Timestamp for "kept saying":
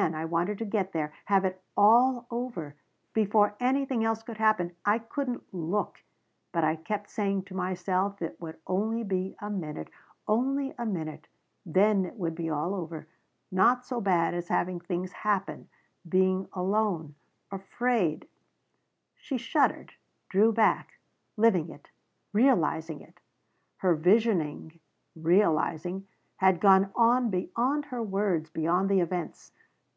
6.76-7.42